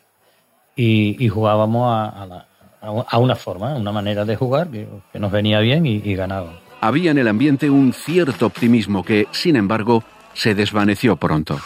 y, 0.75 1.29
jugábamos 1.29 1.87
a, 1.89 2.45
una 2.91 3.37
forma, 3.37 3.75
una 3.75 3.93
manera 3.93 4.25
de 4.25 4.37
jugar 4.37 4.69
que, 4.71 4.87
nos 5.19 5.31
venía 5.31 5.61
bien 5.61 5.87
y, 5.87 5.97
y 5.97 6.15
ganábamos. 6.15 6.57
Había 6.81 7.11
en 7.11 7.19
el 7.19 7.29
ambiente 7.29 7.71
un 7.71 7.93
cierto 7.93 8.47
optimismo 8.47 9.05
que, 9.05 9.27
sin 9.31 9.57
embargo, 9.57 10.05
se 10.35 10.55
desvaneció 10.55 11.17
pronto. 11.17 11.59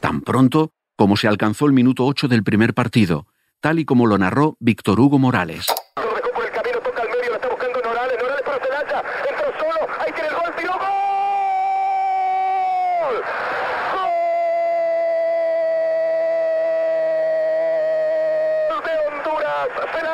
Tan 0.00 0.20
pronto 0.20 0.72
como 0.96 1.16
se 1.16 1.28
alcanzó 1.28 1.64
el 1.64 1.72
minuto 1.72 2.04
8 2.04 2.28
del 2.28 2.42
primer 2.42 2.74
partido, 2.74 3.26
tal 3.60 3.78
y 3.78 3.86
como 3.86 4.06
lo 4.06 4.18
narró 4.18 4.56
Víctor 4.60 5.00
Hugo 5.00 5.18
Morales. 5.18 5.66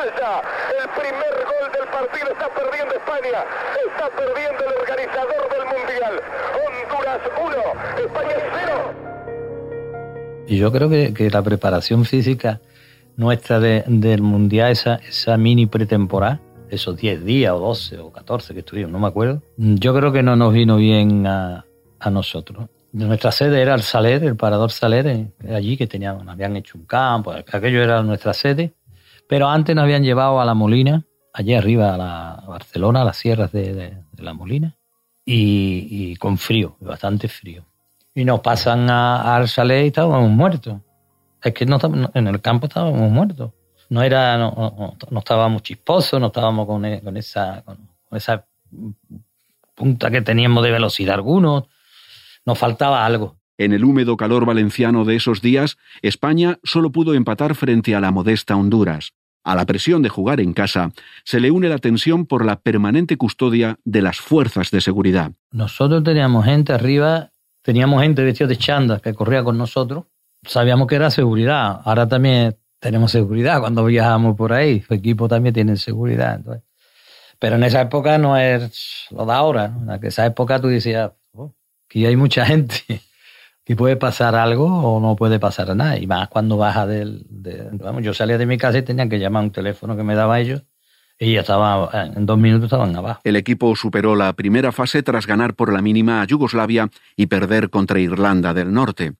El 0.07 0.89
primer 0.91 1.35
gol 1.35 1.67
del 1.73 1.89
partido 1.91 2.31
está 2.31 2.49
perdiendo 2.55 2.95
España. 2.95 3.43
Está 3.89 4.09
perdiendo 4.15 4.65
el 4.65 4.73
organizador 4.81 5.51
del 5.51 5.65
Mundial. 5.67 6.23
Honduras 6.63 7.21
1, 7.45 8.05
España 8.05 8.37
0. 8.55 8.95
Y 10.47 10.59
yo 10.59 10.71
creo 10.71 10.89
que, 10.89 11.29
la 11.29 11.43
preparación 11.43 12.05
física 12.05 12.61
nuestra 13.17 13.59
del 13.59 14.23
Mundial, 14.23 14.71
esa, 14.71 14.95
esa 14.97 15.37
mini 15.37 15.67
pretemporada, 15.67 16.41
esos 16.71 16.97
10 16.97 17.25
días 17.25 17.53
o 17.53 17.59
12 17.59 17.99
o 17.99 18.13
14 18.13 18.55
que 18.55 18.61
estuvimos, 18.61 18.93
no 18.93 19.01
me 19.01 19.09
acuerdo, 19.09 19.43
yo 19.57 19.93
creo 19.93 20.13
que 20.13 20.23
no 20.23 20.37
nos 20.37 20.53
vino 20.53 20.77
bien 20.77 21.27
a, 21.27 21.65
a 21.99 22.11
nosotros. 22.11 22.69
Nuestra 22.93 23.33
sede 23.33 23.61
era 23.61 23.75
el 23.75 23.83
Saler, 23.83 24.23
el 24.23 24.37
Parador 24.37 24.71
Saler, 24.71 25.07
eh, 25.09 25.33
allí 25.53 25.77
que 25.77 25.89
teníamos, 25.89 26.29
habían 26.29 26.55
hecho 26.55 26.79
un 26.79 26.85
campo, 26.85 27.33
aquello 27.33 27.83
era 27.83 28.03
nuestra 28.05 28.33
sede 28.33 28.73
pero 29.29 29.49
antes 29.49 29.75
nos 29.75 29.85
habían 29.85 30.05
llevado 30.05 30.41
a 30.41 30.45
la 30.45 30.55
Molina, 30.55 31.05
allí 31.33 31.55
arriba 31.55 31.95
a, 31.95 31.97
la, 31.99 32.45
Barcelona, 32.47 33.03
a 33.03 33.05
las 33.05 33.17
sierras 33.17 33.53
de, 33.53 33.97
la 34.17 34.33
Molina, 34.33 34.77
y, 35.25 36.15
con 36.17 36.39
frío, 36.39 36.77
bastante 36.81 37.29
frío. 37.29 37.65
y 38.15 38.25
nos 38.25 38.41
pasan 38.41 38.89
a, 38.89 39.37
al 39.37 39.49
chalet 39.49 39.85
y 39.85 39.87
estábamos 39.89 40.31
muertos. 40.31 40.81
Es 41.43 41.53
que 41.53 41.67
no, 41.67 41.79
en 42.15 42.27
el 42.27 42.41
campo 42.41 42.67
estábamos 42.67 43.11
muertos. 43.11 43.53
No 43.89 44.03
era, 44.03 44.37
no, 44.37 44.97
no, 45.11 45.19
estábamos 45.19 45.63
chisposos, 45.63 46.21
no 46.21 46.27
estábamos 46.27 46.67
con, 46.67 46.85
e, 46.85 47.01
con 47.01 47.17
esa, 47.17 47.63
con, 47.63 47.79
esa 48.11 48.45
punta 49.75 50.11
que 50.11 50.23
teníamos 50.23 50.65
de 50.65 50.73
velocidad 50.73 51.15
algunos. 51.15 51.65
Nos 52.45 52.59
faltaba 52.59 53.05
algo. 53.05 53.37
En 53.59 53.73
el 53.73 53.85
húmedo 53.85 54.19
calor 54.19 54.45
valenciano 54.45 55.05
de 55.07 55.17
esos 55.17 55.41
días, 55.41 55.79
España 56.03 56.59
solo 56.63 56.93
pudo 56.93 57.15
empatar 57.15 57.55
frente 57.55 57.95
a 57.95 58.01
la 58.01 58.11
modesta 58.11 58.55
Honduras. 58.55 59.13
A 59.45 59.55
la 59.55 59.65
presión 59.65 60.03
de 60.03 60.09
jugar 60.11 60.41
en 60.41 60.53
casa 60.53 60.91
se 61.25 61.41
le 61.41 61.51
une 61.51 61.69
la 61.69 61.79
tensión 61.79 62.27
por 62.27 62.45
la 62.45 62.57
permanente 62.57 63.17
custodia 63.17 63.79
de 63.85 64.03
las 64.03 64.19
fuerzas 64.19 64.71
de 64.71 64.81
seguridad. 64.81 65.33
Nosotros 65.53 66.03
teníamos 66.05 66.45
gente 66.45 66.73
arriba, 66.73 67.31
teníamos 67.63 68.03
gente 68.03 68.25
vestida 68.25 68.49
de 68.49 68.57
chanda 68.57 68.99
que 68.99 69.15
corría 69.15 69.43
con 69.43 69.57
nosotros. 69.57 70.05
Sabíamos 70.45 70.87
que 70.87 70.97
era 70.97 71.11
seguridad. 71.11 71.81
Ahora 71.85 72.07
también 72.07 72.57
tenemos 72.79 73.13
seguridad 73.13 73.61
cuando 73.61 73.85
viajamos 73.85 74.37
por 74.37 74.53
ahí. 74.53 74.83
Su 74.83 74.93
equipo 74.93 75.29
también 75.29 75.55
tiene 75.55 75.77
seguridad. 75.77 76.41
Pero 77.39 77.57
en 77.57 77.65
esa 77.65 77.83
época 77.83 78.19
no 78.19 78.37
es 78.37 79.07
lo 79.11 79.25
de 79.25 79.33
ahora. 79.33 79.73
En 79.81 80.05
esa 80.05 80.27
época 80.27 80.61
tú 80.61 80.67
decías, 80.67 81.13
oh, 81.33 81.55
aquí 81.89 82.05
hay 82.05 82.17
mucha 82.17 82.45
gente 82.45 83.01
y 83.67 83.75
puede 83.75 83.97
pasar 83.97 84.37
algo 84.37 84.67
o 84.67 85.01
no 85.01 85.17
puede 85.17 85.41
pasar 85.41 85.75
nada. 85.75 85.99
Y 85.99 86.07
más 86.07 86.29
cuando 86.29 86.57
baja 86.57 86.87
del... 86.87 87.27
vamos, 87.73 88.03
yo 88.03 88.15
salía 88.15 88.39
de 88.39 88.47
mi 88.47 88.59
casa 88.59 88.79
y 88.79 88.83
tenía 88.83 89.09
que 89.09 89.19
llamar 89.19 89.43
a 89.43 89.47
un 89.47 89.53
teléfono 89.53 89.97
que 89.97 90.05
me 90.05 90.15
daba 90.15 90.39
ellos 90.39 90.63
y 91.19 91.35
ya 91.35 91.41
estaba, 91.41 91.91
en 92.15 92.27
dos 92.27 92.39
minutos 92.39 92.67
estaban 92.67 92.95
abajo. 92.95 93.21
El 93.25 93.37
equipo 93.37 93.75
superó 93.75 94.15
la 94.15 94.33
primera 94.35 94.71
fase 94.71 95.03
tras 95.03 95.27
ganar 95.27 95.55
por 95.55 95.73
la 95.73 95.83
mínima 95.83 96.21
a 96.21 96.27
Yugoslavia 96.27 96.91
y 97.17 97.27
perder 97.27 97.71
contra 97.71 97.99
Irlanda 97.99 98.55
del 98.55 98.73
Norte. 98.73 99.15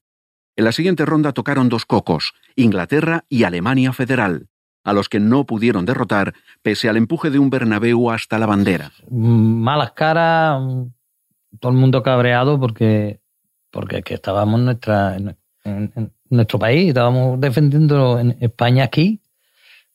En 0.55 0.65
la 0.65 0.71
siguiente 0.71 1.05
ronda 1.05 1.33
tocaron 1.33 1.69
dos 1.69 1.85
cocos, 1.85 2.33
Inglaterra 2.55 3.25
y 3.29 3.43
Alemania 3.43 3.93
Federal, 3.93 4.47
a 4.83 4.93
los 4.93 5.09
que 5.09 5.19
no 5.19 5.45
pudieron 5.45 5.85
derrotar 5.85 6.33
pese 6.61 6.87
al 6.87 6.97
empuje 6.97 7.29
de 7.29 7.39
un 7.39 7.49
Bernabéu 7.49 8.11
hasta 8.11 8.39
la 8.39 8.45
bandera. 8.45 8.91
Malas 9.09 9.91
caras, 9.91 10.61
todo 11.59 11.71
el 11.71 11.77
mundo 11.77 12.01
cabreado 12.01 12.59
porque 12.59 13.19
porque 13.77 14.01
que 14.01 14.15
estábamos 14.15 14.57
en, 14.57 14.65
nuestra, 14.65 15.15
en, 15.17 16.11
nuestro 16.31 16.57
país, 16.57 16.87
estábamos 16.87 17.39
defendiendo 17.39 18.17
en 18.17 18.35
España 18.39 18.85
aquí, 18.85 19.21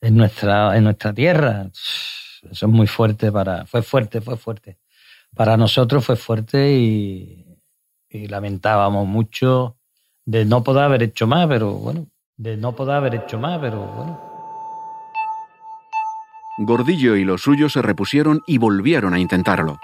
en 0.01 0.17
nuestra, 0.17 0.77
en 0.77 0.85
nuestra 0.85 1.13
tierra. 1.13 1.67
Eso 1.75 2.67
es 2.67 2.73
muy 2.73 2.87
fuerte 2.87 3.33
para, 3.33 3.67
fue 3.67 3.83
fuerte, 3.83 4.21
fue 4.21 4.37
fuerte. 4.37 4.79
Para 5.35 5.57
nosotros 5.57 6.07
fue 6.07 6.15
fuerte 6.15 6.75
y, 6.79 7.45
y 8.09 8.29
lamentábamos 8.29 9.05
mucho 9.09 9.75
de 10.25 10.45
no 10.45 10.63
poder 10.63 10.85
haber 10.85 11.03
hecho 11.03 11.27
más, 11.27 11.49
pero 11.49 11.73
bueno, 11.73 12.07
de 12.37 12.57
no 12.57 12.77
poder 12.77 12.95
haber 12.95 13.17
hecho 13.17 13.37
más, 13.41 13.59
pero 13.59 13.85
bueno. 13.85 14.21
Gordillo 16.59 17.17
y 17.17 17.25
los 17.25 17.43
suyos 17.43 17.73
se 17.73 17.83
repusieron 17.83 18.43
y 18.47 18.59
volvieron 18.59 19.13
a 19.13 19.19
intentarlo 19.19 19.81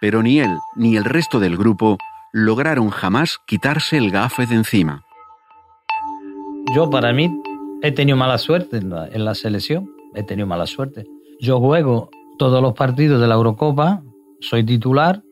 pero 0.00 0.22
ni 0.22 0.40
él 0.40 0.58
ni 0.76 0.96
el 0.96 1.04
resto 1.04 1.38
del 1.38 1.56
grupo 1.56 1.98
lograron 2.32 2.90
jamás 2.90 3.38
quitarse 3.46 3.96
el 3.96 4.10
gafe 4.10 4.46
de 4.46 4.54
encima. 4.54 5.04
Yo 6.74 6.88
para 6.90 7.12
mí 7.12 7.30
he 7.82 7.92
tenido 7.92 8.16
mala 8.16 8.38
suerte 8.38 8.78
en 8.78 9.24
la, 9.24 9.34
selección, 9.34 9.90
he 10.14 10.22
tenido 10.22 10.46
mala 10.46 10.66
suerte. 10.66 11.06
Yo 11.40 11.58
juego 11.58 12.10
todos 12.38 12.62
los 12.62 12.74
partidos 12.74 13.20
de 13.20 13.26
la 13.26 13.34
Eurocopa, 13.34 14.02
soy 14.40 14.64
titular, 14.64 15.22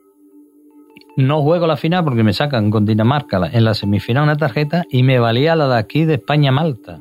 no 1.16 1.42
juego 1.42 1.66
la 1.66 1.76
final 1.76 2.04
porque 2.04 2.22
me 2.22 2.32
sacan 2.32 2.70
con 2.70 2.84
Dinamarca 2.84 3.48
en 3.52 3.64
la 3.64 3.74
semifinal 3.74 4.24
una 4.24 4.36
tarjeta 4.36 4.84
y 4.90 5.02
me 5.02 5.18
valía 5.18 5.56
la 5.56 5.68
de 5.68 5.78
aquí 5.78 6.04
de 6.04 6.14
España-Malta, 6.14 6.98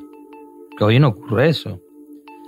que 0.76 0.84
hoy 0.84 0.98
no 0.98 1.08
ocurre 1.08 1.48
eso. 1.48 1.80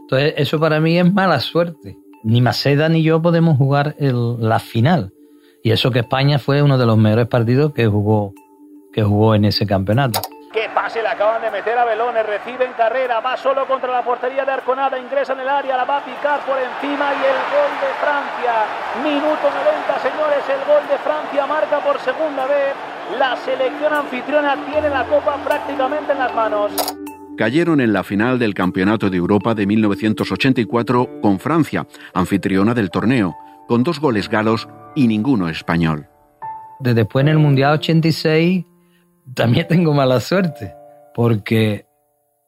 Entonces 0.02 0.34
eso 0.36 0.58
para 0.58 0.80
mí 0.80 0.98
es 0.98 1.12
mala 1.12 1.40
suerte 1.40 1.96
ni 2.22 2.40
Maceda 2.40 2.88
ni 2.88 3.02
yo 3.02 3.22
podemos 3.22 3.56
jugar 3.56 3.94
la 3.98 4.58
final. 4.58 5.12
Y 5.62 5.72
eso 5.72 5.90
que 5.90 6.00
España 6.00 6.38
fue 6.38 6.62
uno 6.62 6.78
de 6.78 6.86
los 6.86 6.96
mejores 6.96 7.26
partidos 7.26 7.72
que 7.74 7.86
jugó, 7.86 8.32
que 8.92 9.02
jugó 9.02 9.34
en 9.34 9.44
ese 9.44 9.66
campeonato. 9.66 10.20
¡Qué 10.52 10.68
pase 10.74 11.00
le 11.00 11.08
acaban 11.08 11.40
de 11.42 11.50
meter 11.50 11.78
a 11.78 11.84
Belones! 11.84 12.26
Recibe 12.26 12.64
en 12.64 12.72
carrera, 12.72 13.20
va 13.20 13.36
solo 13.36 13.66
contra 13.68 13.92
la 13.92 14.02
portería 14.02 14.44
de 14.44 14.50
Arconada, 14.50 14.98
ingresa 14.98 15.34
en 15.34 15.40
el 15.40 15.48
área, 15.48 15.76
la 15.76 15.84
va 15.84 15.98
a 15.98 16.04
picar 16.04 16.40
por 16.40 16.58
encima 16.58 17.12
y 17.12 17.22
el 17.22 17.40
gol 17.54 17.72
de 17.78 17.90
Francia. 18.02 18.66
Minuto 19.04 19.46
90, 19.46 19.98
señores, 20.00 20.42
el 20.48 20.64
gol 20.66 20.88
de 20.88 20.98
Francia 20.98 21.46
marca 21.46 21.78
por 21.78 22.00
segunda 22.00 22.46
vez. 22.46 22.74
La 23.16 23.36
selección 23.36 23.92
anfitriona 23.92 24.56
tiene 24.70 24.90
la 24.90 25.04
copa 25.04 25.36
prácticamente 25.44 26.12
en 26.12 26.18
las 26.18 26.34
manos 26.34 27.00
cayeron 27.37 27.80
en 27.80 27.92
la 27.92 28.04
final 28.04 28.38
del 28.38 28.54
Campeonato 28.54 29.10
de 29.10 29.16
Europa 29.16 29.54
de 29.54 29.66
1984 29.66 31.20
con 31.20 31.38
Francia, 31.38 31.87
anfitriona 32.14 32.75
del 32.75 32.90
torneo, 32.90 33.37
con 33.66 33.82
dos 33.82 34.00
goles 34.00 34.28
galos 34.28 34.68
y 34.94 35.06
ninguno 35.06 35.49
español. 35.49 36.06
Después 36.80 37.22
en 37.22 37.28
el 37.28 37.38
Mundial 37.38 37.75
86 37.75 38.64
también 39.34 39.68
tengo 39.68 39.94
mala 39.94 40.20
suerte, 40.20 40.75
porque 41.14 41.87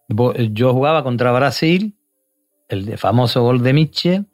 yo 0.08 0.72
jugaba 0.72 1.02
contra 1.02 1.32
Brasil, 1.32 1.96
el 2.68 2.96
famoso 2.98 3.42
gol 3.42 3.62
de 3.62 3.72
Mitchell, 3.72 4.26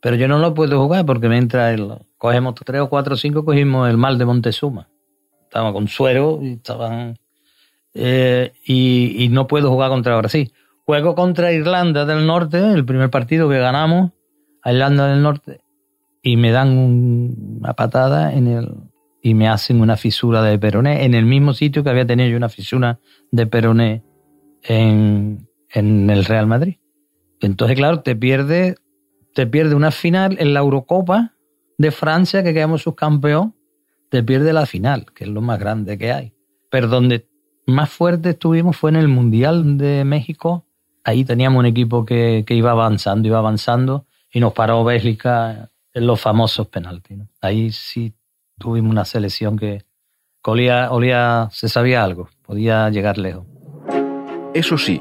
pero 0.00 0.16
yo 0.16 0.28
no 0.28 0.38
lo 0.38 0.54
puedo 0.54 0.80
jugar 0.82 1.06
porque 1.06 1.28
mientras 1.28 1.74
el, 1.74 1.92
cogemos 2.18 2.54
tres 2.56 2.82
o 2.82 2.88
cuatro 2.88 3.14
o 3.14 3.16
cinco, 3.16 3.44
cogimos 3.44 3.88
el 3.88 3.96
mal 3.96 4.18
de 4.18 4.24
Montezuma. 4.24 4.88
Estábamos 5.42 5.72
con 5.72 5.88
suero 5.88 6.40
y 6.42 6.52
estaban 6.52 7.18
eh, 7.94 8.52
y, 8.64 9.28
no 9.30 9.46
puedo 9.46 9.70
jugar 9.70 9.90
contra 9.90 10.16
Brasil. 10.16 10.52
Juego 10.84 11.14
contra 11.14 11.52
Irlanda 11.52 12.04
del 12.04 12.26
Norte, 12.26 12.58
el 12.58 12.84
primer 12.84 13.10
partido 13.10 13.48
que 13.48 13.58
ganamos, 13.58 14.12
a 14.62 14.72
Irlanda 14.72 15.08
del 15.08 15.22
Norte, 15.22 15.60
y 16.22 16.36
me 16.36 16.50
dan 16.50 16.76
una 17.60 17.74
patada 17.74 18.32
en 18.32 18.46
el 18.48 18.74
y 19.22 19.32
me 19.32 19.48
hacen 19.48 19.80
una 19.80 19.96
fisura 19.96 20.42
de 20.42 20.58
peroné 20.58 21.06
en 21.06 21.14
el 21.14 21.24
mismo 21.24 21.54
sitio 21.54 21.82
que 21.82 21.88
había 21.88 22.06
tenido 22.06 22.28
yo 22.28 22.36
una 22.36 22.50
fisura 22.50 23.00
de 23.30 23.46
peroné 23.46 24.04
en, 24.62 25.48
en 25.70 26.10
el 26.10 26.26
Real 26.26 26.46
Madrid. 26.46 26.76
Entonces, 27.40 27.74
claro, 27.74 28.02
te 28.02 28.16
pierde, 28.16 28.76
te 29.32 29.46
pierde 29.46 29.74
una 29.74 29.92
final 29.92 30.36
en 30.40 30.52
la 30.52 30.60
Eurocopa 30.60 31.32
de 31.78 31.90
Francia, 31.90 32.42
que 32.42 32.52
quedamos 32.52 32.82
subcampeón, 32.82 33.54
te 34.10 34.22
pierde 34.22 34.52
la 34.52 34.66
final, 34.66 35.06
que 35.14 35.24
es 35.24 35.30
lo 35.30 35.40
más 35.40 35.58
grande 35.58 35.96
que 35.96 36.12
hay. 36.12 36.34
Pero 36.70 36.88
donde 36.88 37.26
más 37.66 37.90
fuerte 37.90 38.30
estuvimos 38.30 38.76
fue 38.76 38.90
en 38.90 38.96
el 38.96 39.08
Mundial 39.08 39.78
de 39.78 40.04
México. 40.04 40.64
Ahí 41.02 41.24
teníamos 41.24 41.60
un 41.60 41.66
equipo 41.66 42.04
que, 42.04 42.44
iba 42.48 42.70
avanzando, 42.70 43.28
iba 43.28 43.38
avanzando 43.38 44.06
y 44.32 44.40
nos 44.40 44.52
paró 44.52 44.84
Bélgica 44.84 45.70
en 45.92 46.06
los 46.06 46.20
famosos 46.20 46.68
penaltis. 46.68 47.18
Ahí 47.40 47.70
sí 47.72 48.14
tuvimos 48.58 48.90
una 48.90 49.04
selección 49.04 49.56
que 49.56 49.84
olía, 50.42 50.90
olía, 50.90 51.48
se 51.52 51.68
sabía 51.68 52.04
algo, 52.04 52.28
podía 52.42 52.90
llegar 52.90 53.18
lejos. 53.18 53.46
Eso 54.54 54.78
sí, 54.78 55.00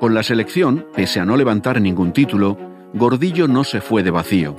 con 0.00 0.14
la 0.14 0.22
selección, 0.22 0.86
pese 0.94 1.20
a 1.20 1.24
no 1.24 1.36
levantar 1.36 1.80
ningún 1.80 2.12
título, 2.12 2.56
Gordillo 2.94 3.48
no 3.48 3.64
se 3.64 3.80
fue 3.80 4.02
de 4.02 4.10
vacío. 4.10 4.56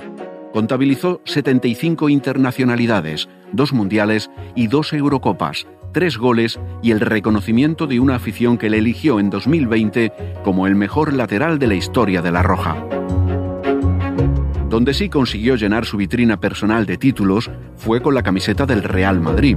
Contabilizó 0.52 1.20
75 1.24 2.08
internacionalidades, 2.08 3.28
dos 3.52 3.72
mundiales 3.72 4.30
y 4.54 4.68
dos 4.68 4.92
Eurocopas, 4.92 5.66
tres 5.94 6.18
goles 6.18 6.60
y 6.82 6.90
el 6.90 7.00
reconocimiento 7.00 7.86
de 7.86 7.98
una 8.00 8.16
afición 8.16 8.58
que 8.58 8.68
le 8.68 8.76
eligió 8.76 9.18
en 9.18 9.30
2020 9.30 10.12
como 10.44 10.66
el 10.66 10.74
mejor 10.74 11.14
lateral 11.14 11.58
de 11.58 11.66
la 11.68 11.74
historia 11.74 12.20
de 12.20 12.30
La 12.30 12.42
Roja. 12.42 12.76
Donde 14.68 14.92
sí 14.92 15.08
consiguió 15.08 15.56
llenar 15.56 15.86
su 15.86 15.96
vitrina 15.96 16.38
personal 16.38 16.84
de 16.84 16.98
títulos 16.98 17.50
fue 17.76 18.02
con 18.02 18.14
la 18.14 18.22
camiseta 18.22 18.66
del 18.66 18.82
Real 18.82 19.20
Madrid. 19.20 19.56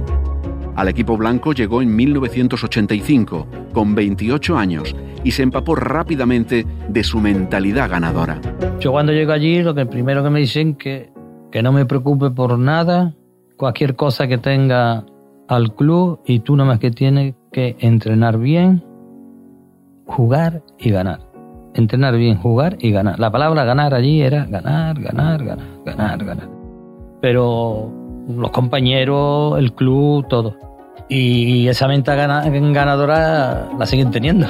Al 0.74 0.88
equipo 0.88 1.18
blanco 1.18 1.52
llegó 1.52 1.82
en 1.82 1.94
1985, 1.94 3.46
con 3.74 3.94
28 3.94 4.56
años, 4.56 4.96
y 5.24 5.32
se 5.32 5.42
empapó 5.42 5.74
rápidamente 5.74 6.64
de 6.88 7.04
su 7.04 7.20
mentalidad 7.20 7.90
ganadora. 7.90 8.40
Yo 8.80 8.92
cuando 8.92 9.12
llego 9.12 9.32
allí, 9.32 9.62
lo 9.62 9.74
que 9.74 9.84
primero 9.84 10.22
que 10.24 10.30
me 10.30 10.40
dicen 10.40 10.76
que 10.76 11.10
que 11.50 11.62
no 11.62 11.72
me 11.72 11.86
preocupe 11.86 12.30
por 12.30 12.58
nada, 12.58 13.14
cualquier 13.56 13.96
cosa 13.96 14.28
que 14.28 14.38
tenga 14.38 15.04
al 15.48 15.74
club 15.74 16.20
y 16.26 16.40
tú 16.40 16.56
nada 16.56 16.68
más 16.68 16.78
que 16.78 16.90
tienes 16.90 17.34
que 17.52 17.76
entrenar 17.80 18.38
bien, 18.38 18.84
jugar 20.06 20.62
y 20.78 20.90
ganar. 20.90 21.20
Entrenar 21.74 22.16
bien, 22.16 22.36
jugar 22.36 22.76
y 22.80 22.90
ganar. 22.90 23.18
La 23.18 23.30
palabra 23.30 23.64
ganar 23.64 23.94
allí 23.94 24.20
era 24.20 24.44
ganar, 24.44 25.00
ganar, 25.00 25.44
ganar, 25.44 25.66
ganar, 25.84 26.24
ganar. 26.24 26.48
Pero 27.20 27.90
los 28.28 28.50
compañeros, 28.50 29.58
el 29.58 29.72
club, 29.72 30.26
todo. 30.28 30.56
Y 31.08 31.66
esa 31.68 31.88
menta 31.88 32.14
ganadora 32.14 33.70
la 33.78 33.86
siguen 33.86 34.10
teniendo. 34.10 34.46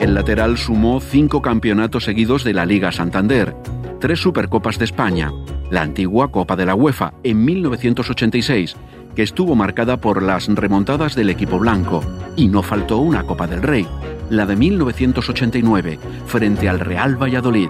El 0.00 0.14
lateral 0.14 0.56
sumó 0.58 1.00
cinco 1.00 1.42
campeonatos 1.42 2.04
seguidos 2.04 2.42
de 2.42 2.54
la 2.54 2.66
Liga 2.66 2.90
Santander, 2.90 3.54
tres 4.00 4.18
Supercopas 4.18 4.78
de 4.78 4.86
España, 4.86 5.30
la 5.70 5.82
antigua 5.82 6.30
Copa 6.30 6.56
de 6.56 6.66
la 6.66 6.74
UEFA 6.74 7.14
en 7.22 7.44
1986, 7.44 8.76
que 9.14 9.22
estuvo 9.22 9.54
marcada 9.54 9.96
por 9.96 10.22
las 10.22 10.48
remontadas 10.48 11.14
del 11.14 11.30
equipo 11.30 11.58
blanco, 11.58 12.02
y 12.36 12.48
no 12.48 12.62
faltó 12.62 12.98
una 12.98 13.24
Copa 13.24 13.46
del 13.46 13.62
Rey, 13.62 13.86
la 14.30 14.46
de 14.46 14.56
1989, 14.56 15.98
frente 16.26 16.68
al 16.68 16.80
Real 16.80 17.20
Valladolid, 17.20 17.68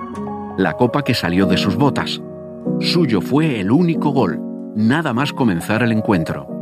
la 0.59 0.75
copa 0.75 1.03
que 1.03 1.15
salió 1.15 1.47
de 1.47 1.57
sus 1.57 1.77
botas. 1.77 2.21
Suyo 2.81 3.21
fue 3.21 3.61
el 3.61 3.71
único 3.71 4.11
gol, 4.11 4.39
nada 4.77 5.15
más 5.15 5.33
comenzar 5.33 5.83
el 5.83 5.93
encuentro. 5.93 6.60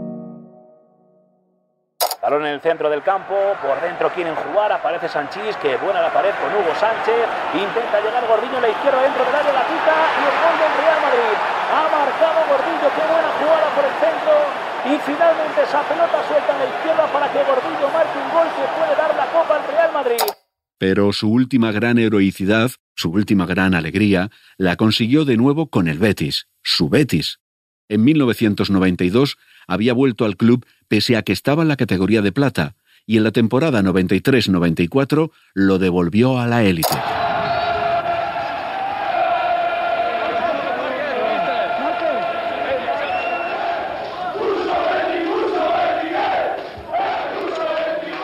Balón 2.29 2.45
en 2.45 2.53
el 2.53 2.61
centro 2.61 2.93
del 2.93 3.01
campo, 3.01 3.33
por 3.65 3.81
dentro 3.81 4.13
quieren 4.13 4.37
jugar, 4.37 4.69
aparece 4.69 5.09
Sanchís, 5.09 5.57
que 5.65 5.81
buena 5.81 6.05
la 6.05 6.13
pared 6.13 6.29
con 6.37 6.53
Hugo 6.53 6.77
Sánchez, 6.77 7.25
intenta 7.57 8.05
llegar 8.05 8.21
Gordillo 8.29 8.61
a 8.61 8.61
la 8.61 8.69
izquierda 8.69 9.01
dentro 9.01 9.25
del 9.25 9.33
área, 9.33 9.49
la 9.49 9.65
quita 9.65 9.97
y 9.97 10.23
el 10.29 10.37
gol 10.37 10.57
del 10.61 10.73
Real 10.77 11.01
Madrid. 11.09 11.37
Ha 11.73 11.85
marcado 11.89 12.39
Gordillo, 12.53 12.89
qué 12.93 13.05
buena 13.09 13.33
jugada 13.33 13.69
por 13.73 13.81
el 13.81 13.97
centro 13.97 14.35
y 14.85 14.95
finalmente 15.09 15.57
esa 15.65 15.81
pelota 15.89 16.21
suelta 16.29 16.53
a 16.53 16.59
la 16.61 16.69
izquierda 16.69 17.05
para 17.09 17.33
que 17.33 17.41
Gordillo 17.49 17.89
marque 17.97 18.19
un 18.21 18.29
gol 18.29 18.49
que 18.53 18.65
puede 18.77 18.93
dar 18.93 19.13
la 19.17 19.27
copa 19.33 19.53
al 19.57 19.65
Real 19.65 19.93
Madrid. 19.97 20.25
Pero 20.77 21.13
su 21.17 21.33
última 21.33 21.73
gran 21.73 21.97
heroicidad, 21.97 22.69
su 22.93 23.09
última 23.09 23.47
gran 23.47 23.73
alegría, 23.73 24.29
la 24.59 24.77
consiguió 24.77 25.25
de 25.25 25.39
nuevo 25.39 25.71
con 25.73 25.89
el 25.89 25.97
Betis, 25.97 26.45
su 26.61 26.91
Betis. 26.91 27.41
En 27.89 28.05
1992 28.05 29.39
había 29.67 29.93
vuelto 29.93 30.27
al 30.27 30.37
club 30.37 30.67
pese 30.89 31.17
a 31.17 31.23
que 31.23 31.33
estaba 31.33 31.63
en 31.63 31.69
la 31.69 31.77
categoría 31.77 32.23
de 32.23 32.33
plata, 32.33 32.75
y 33.07 33.17
en 33.17 33.25
la 33.25 33.31
temporada 33.31 33.83
93-94 33.83 35.31
lo 35.55 35.79
devolvió 35.79 36.39
a 36.39 36.47
la 36.47 36.65
élite. 36.65 36.99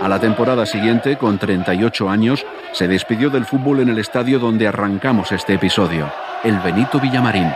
A 0.04 0.08
la 0.08 0.20
temporada 0.20 0.66
siguiente, 0.66 1.16
con 1.16 1.38
38 1.38 2.10
años, 2.10 2.44
se 2.72 2.86
despidió 2.86 3.30
del 3.30 3.46
fútbol 3.46 3.80
en 3.80 3.88
el 3.88 3.98
estadio 3.98 4.38
donde 4.38 4.68
arrancamos 4.68 5.32
este 5.32 5.54
episodio, 5.54 6.12
el 6.42 6.58
Benito 6.60 7.00
Villamarín. 7.00 7.50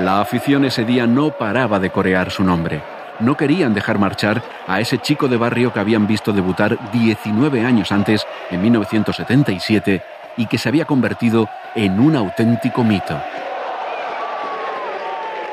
La 0.00 0.22
afición 0.22 0.64
ese 0.64 0.86
día 0.86 1.06
no 1.06 1.32
paraba 1.32 1.78
de 1.78 1.90
corear 1.90 2.30
su 2.30 2.42
nombre. 2.42 2.80
No 3.18 3.36
querían 3.36 3.74
dejar 3.74 3.98
marchar 3.98 4.42
a 4.66 4.80
ese 4.80 4.96
chico 4.96 5.28
de 5.28 5.36
barrio 5.36 5.74
que 5.74 5.80
habían 5.80 6.06
visto 6.06 6.32
debutar 6.32 6.90
19 6.90 7.66
años 7.66 7.92
antes, 7.92 8.26
en 8.50 8.62
1977, 8.62 10.02
y 10.38 10.46
que 10.46 10.56
se 10.56 10.70
había 10.70 10.86
convertido 10.86 11.50
en 11.74 12.00
un 12.00 12.16
auténtico 12.16 12.82
mito. 12.82 13.20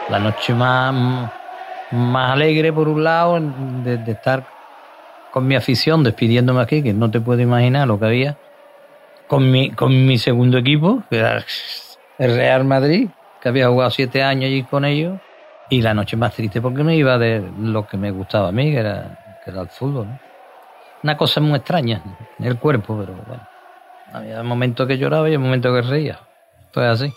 La 0.08 0.20
noche 0.20 0.54
más, 0.54 1.30
más 1.92 2.32
alegre, 2.32 2.72
por 2.72 2.88
un 2.88 3.04
lado, 3.04 3.42
de, 3.84 3.98
de 3.98 4.12
estar 4.14 4.46
con 5.34 5.46
mi 5.46 5.58
afición 5.58 6.06
despidiéndome 6.06 6.62
aquí, 6.62 6.82
que 6.82 6.94
no 6.94 7.12
te 7.12 7.20
puedo 7.20 7.42
imaginar 7.42 7.86
lo 7.86 8.00
que 8.00 8.06
había, 8.06 8.38
con 9.28 9.52
mi, 9.52 9.72
con 9.72 10.06
mi 10.08 10.18
segundo 10.18 10.58
equipo, 10.58 11.04
que 11.10 11.18
era 11.18 11.44
el 12.18 12.36
Real 12.38 12.64
Madrid, 12.64 13.10
había 13.48 13.70
jugado 13.70 13.92
siete 13.92 14.24
años 14.24 14.46
allí 14.46 14.64
con 14.64 14.86
ellos, 14.86 15.20
y 15.70 15.82
la 15.82 15.94
noche 15.94 16.16
más 16.16 16.34
triste 16.34 16.62
porque 16.62 16.84
me 16.84 16.96
iba 16.96 17.18
de 17.18 17.44
lo 17.60 17.88
que 17.88 17.98
me 17.98 18.12
gustaba 18.12 18.50
a 18.50 18.52
mí, 18.52 18.72
que 18.72 18.78
era, 18.78 19.42
era 19.46 19.62
el 19.62 19.70
fútbol. 19.70 20.08
¿no? 20.08 20.20
Una 21.04 21.18
cosa 21.18 21.42
muy 21.42 21.58
extraña, 21.58 22.02
el 22.40 22.58
cuerpo, 22.58 22.98
pero 23.00 23.14
bueno. 23.28 23.48
Había 24.12 24.42
momentos 24.42 24.88
que 24.88 24.98
lloraba 24.98 25.30
y 25.30 25.38
momentos 25.38 25.76
que 25.76 25.88
reía. 25.88 26.20
Esto 26.66 26.82
es 26.82 27.02
así. 27.02 27.14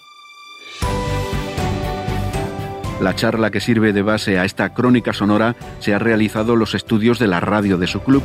La 3.00 3.14
charla 3.14 3.50
que 3.50 3.60
sirve 3.60 3.92
de 3.92 4.02
base 4.02 4.38
a 4.38 4.44
esta 4.44 4.74
crónica 4.74 5.12
sonora 5.12 5.54
se 5.78 5.94
ha 5.94 5.98
realizado 5.98 6.52
en 6.52 6.58
los 6.58 6.74
estudios 6.74 7.18
de 7.18 7.28
la 7.28 7.40
radio 7.40 7.78
de 7.78 7.86
su 7.86 8.02
club, 8.02 8.22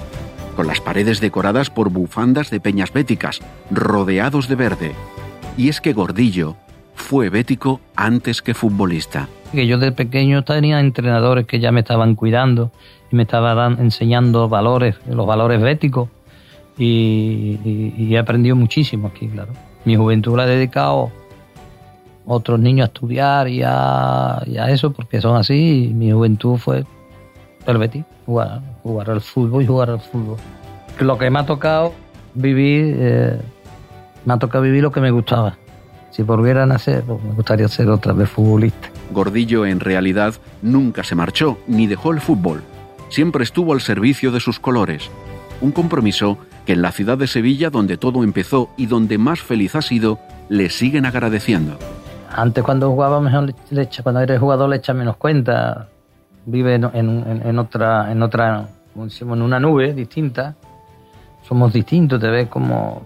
con 0.55 0.67
las 0.67 0.81
paredes 0.81 1.21
decoradas 1.21 1.69
por 1.69 1.89
bufandas 1.89 2.49
de 2.49 2.59
peñas 2.59 2.91
béticas, 2.91 3.39
rodeados 3.71 4.49
de 4.49 4.55
verde. 4.55 4.91
Y 5.57 5.69
es 5.69 5.79
que 5.79 5.93
Gordillo 5.93 6.57
fue 6.95 7.29
bético 7.29 7.81
antes 7.95 8.41
que 8.41 8.53
futbolista. 8.53 9.27
Que 9.51 9.67
yo 9.67 9.77
de 9.77 9.91
pequeño 9.91 10.43
tenía 10.43 10.79
entrenadores 10.79 11.45
que 11.45 11.59
ya 11.59 11.71
me 11.71 11.81
estaban 11.81 12.15
cuidando 12.15 12.71
y 13.11 13.15
me 13.15 13.23
estaban 13.23 13.79
enseñando 13.79 14.49
valores, 14.49 14.95
los 15.07 15.27
valores 15.27 15.61
béticos. 15.61 16.09
Y, 16.77 18.13
he 18.13 18.17
aprendido 18.17 18.55
muchísimo 18.55 19.07
aquí, 19.07 19.27
claro. 19.27 19.53
Mi 19.85 19.95
juventud 19.95 20.35
la 20.35 20.45
he 20.45 20.49
dedicado 20.49 21.11
a 22.27 22.33
otros 22.33 22.59
niños 22.59 22.85
a 22.85 22.87
estudiar 22.87 23.47
y 23.47 23.61
a, 23.63 24.41
y 24.45 24.57
a 24.57 24.69
eso, 24.69 24.91
porque 24.91 25.21
son 25.21 25.37
así. 25.37 25.89
Y 25.91 25.93
mi 25.93 26.11
juventud 26.11 26.57
fue 26.57 26.83
el 27.67 27.77
Betis, 27.77 28.03
jugar, 28.25 28.61
jugar 28.83 29.11
al 29.11 29.21
fútbol 29.21 29.63
y 29.63 29.67
jugar 29.67 29.91
al 29.91 29.99
fútbol. 29.99 30.37
Lo 30.99 31.17
que 31.17 31.29
me 31.29 31.39
ha 31.39 31.45
tocado 31.45 31.93
vivir, 32.33 32.95
eh, 32.99 33.39
me 34.25 34.33
ha 34.33 34.37
tocado 34.37 34.63
vivir 34.63 34.83
lo 34.83 34.91
que 34.91 35.01
me 35.01 35.11
gustaba. 35.11 35.57
Si 36.15 36.23
volviera 36.23 36.63
a 36.63 36.65
nacer, 36.65 37.03
pues 37.03 37.21
me 37.21 37.33
gustaría 37.33 37.67
ser 37.67 37.89
otra 37.89 38.13
vez 38.13 38.29
futbolista. 38.29 38.87
Gordillo 39.11 39.65
en 39.65 39.81
realidad 39.81 40.33
nunca 40.61 41.03
se 41.03 41.13
marchó 41.13 41.57
ni 41.67 41.87
dejó 41.87 42.13
el 42.13 42.21
fútbol. 42.21 42.63
Siempre 43.09 43.43
estuvo 43.43 43.73
al 43.73 43.81
servicio 43.81 44.31
de 44.31 44.39
sus 44.39 44.57
colores. 44.57 45.09
Un 45.59 45.73
compromiso 45.73 46.37
que 46.65 46.71
en 46.71 46.81
la 46.81 46.93
ciudad 46.93 47.17
de 47.17 47.27
Sevilla, 47.27 47.69
donde 47.69 47.97
todo 47.97 48.23
empezó 48.23 48.69
y 48.77 48.85
donde 48.85 49.17
más 49.17 49.41
feliz 49.41 49.75
ha 49.75 49.81
sido, 49.81 50.17
le 50.47 50.69
siguen 50.69 51.05
agradeciendo. 51.05 51.77
Antes 52.33 52.63
cuando 52.63 52.89
jugaba 52.91 53.19
mejor 53.19 53.53
le 53.71 53.89
cuando 54.01 54.21
eres 54.21 54.39
jugador 54.39 54.69
le 54.69 54.77
echa 54.77 54.93
menos 54.93 55.17
cuenta. 55.17 55.89
Vive 56.45 56.75
en, 56.75 56.85
en, 56.93 57.41
en 57.43 57.59
otra, 57.59 58.09
en 58.09 58.23
otra, 58.23 58.69
como 58.93 59.07
decimos, 59.07 59.35
en 59.35 59.43
una 59.43 59.59
nube 59.59 59.93
distinta. 59.93 60.55
Somos 61.45 61.73
distintos, 61.73 62.21
te 62.21 62.29
ves 62.29 62.47
como 62.47 63.05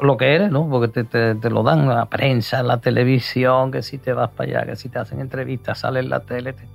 lo 0.00 0.16
que 0.16 0.34
eres, 0.34 0.50
¿no? 0.50 0.68
Porque 0.68 0.88
te, 0.88 1.04
te, 1.04 1.34
te, 1.34 1.50
lo 1.50 1.62
dan 1.62 1.88
la 1.88 2.06
prensa, 2.06 2.62
la 2.62 2.80
televisión, 2.80 3.72
que 3.72 3.82
si 3.82 3.98
te 3.98 4.12
vas 4.12 4.30
para 4.30 4.60
allá, 4.60 4.66
que 4.66 4.76
si 4.76 4.88
te 4.88 4.98
hacen 4.98 5.20
entrevistas, 5.20 5.80
sales 5.80 6.04
en 6.04 6.10
la 6.10 6.20
tele, 6.20 6.52
te, 6.52 6.66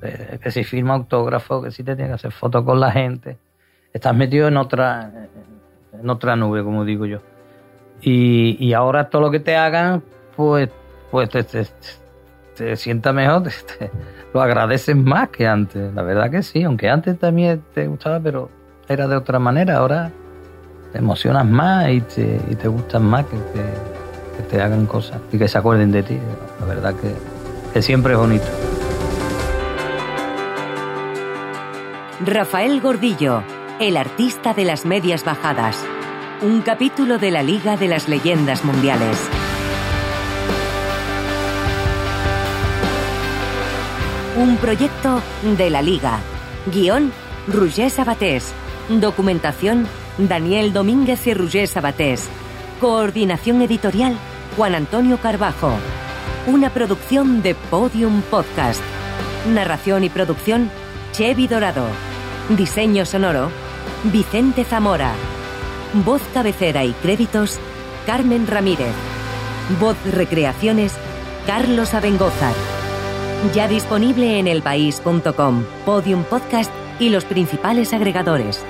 te, 0.00 0.38
que 0.38 0.50
si 0.50 0.64
firma 0.64 0.94
autógrafo, 0.94 1.62
que 1.62 1.70
si 1.70 1.84
te 1.84 1.94
tienes 1.94 2.10
que 2.10 2.14
hacer 2.14 2.32
fotos 2.32 2.64
con 2.64 2.80
la 2.80 2.90
gente. 2.90 3.38
Estás 3.92 4.14
metido 4.14 4.48
en 4.48 4.56
otra, 4.56 5.28
en 5.92 6.10
otra 6.10 6.36
nube, 6.36 6.62
como 6.64 6.84
digo 6.84 7.06
yo. 7.06 7.18
Y, 8.02 8.56
y 8.64 8.72
ahora 8.72 9.10
todo 9.10 9.22
lo 9.22 9.30
que 9.30 9.40
te 9.40 9.56
hagan, 9.56 10.02
pues, 10.36 10.70
pues 11.10 11.28
te, 11.28 11.44
te, 11.44 12.76
sienta 12.76 13.12
mejor, 13.12 13.44
lo 14.34 14.40
agradeces 14.40 14.96
más 14.96 15.28
que 15.28 15.46
antes. 15.46 15.92
La 15.94 16.02
verdad 16.02 16.30
que 16.30 16.42
sí, 16.42 16.62
aunque 16.62 16.88
antes 16.88 17.18
también 17.18 17.62
te 17.74 17.86
gustaba, 17.86 18.20
pero 18.20 18.50
era 18.88 19.06
de 19.06 19.16
otra 19.16 19.38
manera. 19.38 19.76
Ahora 19.76 20.10
te 20.92 20.98
emocionas 20.98 21.46
más 21.46 21.88
y 21.90 22.00
te, 22.00 22.40
y 22.50 22.54
te 22.54 22.68
gustan 22.68 23.04
más 23.04 23.24
que 23.26 23.36
te, 23.36 24.42
te, 24.48 24.60
hagan 24.60 24.86
cosas 24.86 25.20
y 25.32 25.38
que 25.38 25.46
se 25.46 25.58
acuerden 25.58 25.92
de 25.92 26.02
ti. 26.02 26.18
La 26.58 26.66
verdad 26.66 26.94
que, 26.94 27.14
que 27.72 27.82
siempre 27.82 28.14
es 28.14 28.18
bonito. 28.18 28.46
Rafael 32.24 32.80
Gordillo, 32.80 33.42
el 33.78 33.96
artista 33.96 34.52
de 34.52 34.64
las 34.64 34.84
medias 34.84 35.24
bajadas. 35.24 35.76
Un 36.42 36.62
capítulo 36.62 37.18
de 37.18 37.30
la 37.30 37.42
Liga 37.42 37.76
de 37.76 37.88
las 37.88 38.08
Leyendas 38.08 38.64
Mundiales. 38.64 39.18
Un 44.36 44.56
proyecto 44.56 45.20
de 45.56 45.70
la 45.70 45.82
Liga. 45.82 46.18
Guión, 46.72 47.12
Roger 47.46 47.90
Sabatés. 47.90 48.52
Documentación, 48.88 49.86
Daniel 50.18 50.72
Domínguez 50.72 51.26
y 51.26 51.34
Roger 51.34 51.66
Sabatés. 51.66 52.28
Coordinación 52.80 53.62
editorial, 53.62 54.16
Juan 54.56 54.74
Antonio 54.74 55.18
Carbajo. 55.18 55.72
Una 56.46 56.70
producción 56.70 57.42
de 57.42 57.54
Podium 57.54 58.22
Podcast. 58.22 58.82
Narración 59.52 60.04
y 60.04 60.08
producción, 60.10 60.70
Chevy 61.12 61.46
Dorado. 61.46 61.84
Diseño 62.50 63.04
sonoro, 63.04 63.50
Vicente 64.04 64.64
Zamora. 64.64 65.12
Voz 66.04 66.22
cabecera 66.32 66.84
y 66.84 66.92
créditos, 66.92 67.58
Carmen 68.06 68.46
Ramírez. 68.46 68.94
Voz 69.80 69.96
recreaciones, 70.12 70.94
Carlos 71.46 71.94
Abengozar. 71.94 72.54
Ya 73.54 73.68
disponible 73.68 74.38
en 74.38 74.48
elpaís.com, 74.48 75.64
Podium 75.86 76.24
Podcast 76.24 76.70
y 76.98 77.08
los 77.08 77.24
principales 77.24 77.92
agregadores. 77.92 78.64